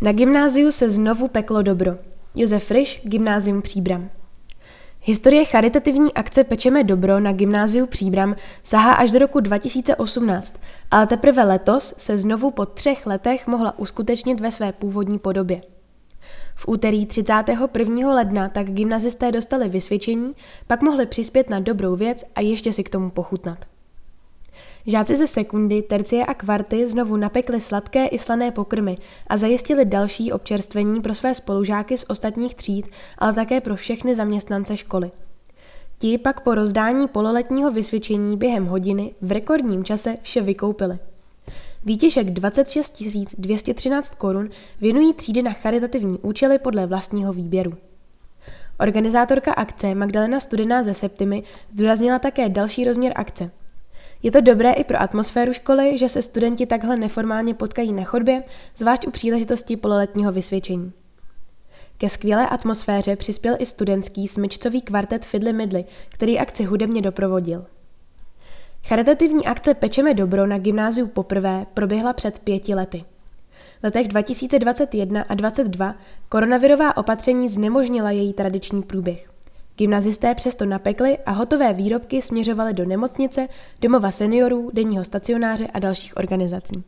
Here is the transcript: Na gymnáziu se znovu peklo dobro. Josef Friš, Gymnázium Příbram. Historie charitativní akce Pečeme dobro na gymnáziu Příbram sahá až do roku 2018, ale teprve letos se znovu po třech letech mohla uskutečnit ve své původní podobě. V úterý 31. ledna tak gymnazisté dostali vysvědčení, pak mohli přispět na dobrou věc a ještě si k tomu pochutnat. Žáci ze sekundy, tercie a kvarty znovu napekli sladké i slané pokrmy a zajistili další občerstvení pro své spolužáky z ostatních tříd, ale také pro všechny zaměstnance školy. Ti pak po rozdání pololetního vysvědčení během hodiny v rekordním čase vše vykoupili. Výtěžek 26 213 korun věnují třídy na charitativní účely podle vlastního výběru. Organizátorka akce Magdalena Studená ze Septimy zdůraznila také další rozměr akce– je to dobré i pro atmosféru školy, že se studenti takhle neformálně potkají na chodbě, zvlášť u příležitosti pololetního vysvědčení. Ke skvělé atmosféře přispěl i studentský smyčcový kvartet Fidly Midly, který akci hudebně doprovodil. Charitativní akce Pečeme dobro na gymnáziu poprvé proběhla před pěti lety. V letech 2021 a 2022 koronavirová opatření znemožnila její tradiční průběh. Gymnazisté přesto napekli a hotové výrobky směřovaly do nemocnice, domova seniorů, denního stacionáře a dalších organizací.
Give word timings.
Na 0.00 0.12
gymnáziu 0.12 0.72
se 0.72 0.90
znovu 0.90 1.28
peklo 1.28 1.62
dobro. 1.62 1.96
Josef 2.34 2.64
Friš, 2.64 3.00
Gymnázium 3.04 3.62
Příbram. 3.62 4.10
Historie 5.02 5.44
charitativní 5.44 6.14
akce 6.14 6.44
Pečeme 6.44 6.84
dobro 6.84 7.20
na 7.20 7.32
gymnáziu 7.32 7.86
Příbram 7.86 8.36
sahá 8.62 8.92
až 8.92 9.10
do 9.10 9.18
roku 9.18 9.40
2018, 9.40 10.54
ale 10.90 11.06
teprve 11.06 11.44
letos 11.44 11.94
se 11.98 12.18
znovu 12.18 12.50
po 12.50 12.66
třech 12.66 13.06
letech 13.06 13.46
mohla 13.46 13.78
uskutečnit 13.78 14.40
ve 14.40 14.50
své 14.50 14.72
původní 14.72 15.18
podobě. 15.18 15.62
V 16.54 16.68
úterý 16.68 17.06
31. 17.06 18.14
ledna 18.14 18.48
tak 18.48 18.70
gymnazisté 18.70 19.32
dostali 19.32 19.68
vysvědčení, 19.68 20.34
pak 20.66 20.82
mohli 20.82 21.06
přispět 21.06 21.50
na 21.50 21.60
dobrou 21.60 21.96
věc 21.96 22.24
a 22.34 22.40
ještě 22.40 22.72
si 22.72 22.84
k 22.84 22.90
tomu 22.90 23.10
pochutnat. 23.10 23.58
Žáci 24.90 25.16
ze 25.16 25.26
sekundy, 25.26 25.82
tercie 25.82 26.26
a 26.26 26.34
kvarty 26.34 26.86
znovu 26.86 27.16
napekli 27.16 27.60
sladké 27.60 28.06
i 28.06 28.18
slané 28.18 28.50
pokrmy 28.50 28.98
a 29.26 29.36
zajistili 29.36 29.84
další 29.84 30.32
občerstvení 30.32 31.00
pro 31.00 31.14
své 31.14 31.34
spolužáky 31.34 31.96
z 31.96 32.04
ostatních 32.08 32.54
tříd, 32.54 32.86
ale 33.18 33.32
také 33.32 33.60
pro 33.60 33.76
všechny 33.76 34.14
zaměstnance 34.14 34.76
školy. 34.76 35.10
Ti 35.98 36.18
pak 36.18 36.40
po 36.40 36.54
rozdání 36.54 37.08
pololetního 37.08 37.70
vysvědčení 37.70 38.36
během 38.36 38.66
hodiny 38.66 39.14
v 39.22 39.32
rekordním 39.32 39.84
čase 39.84 40.16
vše 40.22 40.40
vykoupili. 40.40 40.98
Výtěžek 41.84 42.30
26 42.30 43.02
213 43.38 44.14
korun 44.14 44.50
věnují 44.80 45.14
třídy 45.14 45.42
na 45.42 45.52
charitativní 45.52 46.18
účely 46.18 46.58
podle 46.58 46.86
vlastního 46.86 47.32
výběru. 47.32 47.72
Organizátorka 48.80 49.52
akce 49.52 49.94
Magdalena 49.94 50.40
Studená 50.40 50.82
ze 50.82 50.94
Septimy 50.94 51.42
zdůraznila 51.74 52.18
také 52.18 52.48
další 52.48 52.84
rozměr 52.84 53.12
akce– 53.16 53.50
je 54.22 54.30
to 54.30 54.40
dobré 54.40 54.72
i 54.72 54.84
pro 54.84 55.00
atmosféru 55.00 55.52
školy, 55.52 55.98
že 55.98 56.08
se 56.08 56.22
studenti 56.22 56.66
takhle 56.66 56.96
neformálně 56.96 57.54
potkají 57.54 57.92
na 57.92 58.04
chodbě, 58.04 58.42
zvlášť 58.76 59.06
u 59.06 59.10
příležitosti 59.10 59.76
pololetního 59.76 60.32
vysvědčení. 60.32 60.92
Ke 61.98 62.08
skvělé 62.08 62.48
atmosféře 62.48 63.16
přispěl 63.16 63.56
i 63.58 63.66
studentský 63.66 64.28
smyčcový 64.28 64.82
kvartet 64.82 65.26
Fidly 65.26 65.52
Midly, 65.52 65.84
který 66.08 66.38
akci 66.38 66.64
hudebně 66.64 67.02
doprovodil. 67.02 67.66
Charitativní 68.88 69.46
akce 69.46 69.74
Pečeme 69.74 70.14
dobro 70.14 70.46
na 70.46 70.58
gymnáziu 70.58 71.06
poprvé 71.06 71.66
proběhla 71.74 72.12
před 72.12 72.38
pěti 72.38 72.74
lety. 72.74 73.04
V 73.80 73.84
letech 73.84 74.08
2021 74.08 75.22
a 75.28 75.34
2022 75.34 75.94
koronavirová 76.28 76.96
opatření 76.96 77.48
znemožnila 77.48 78.10
její 78.10 78.32
tradiční 78.32 78.82
průběh. 78.82 79.30
Gymnazisté 79.78 80.34
přesto 80.34 80.64
napekli 80.64 81.18
a 81.18 81.30
hotové 81.30 81.72
výrobky 81.72 82.22
směřovaly 82.22 82.74
do 82.74 82.84
nemocnice, 82.84 83.48
domova 83.80 84.10
seniorů, 84.10 84.70
denního 84.72 85.04
stacionáře 85.04 85.66
a 85.66 85.78
dalších 85.78 86.16
organizací. 86.16 86.84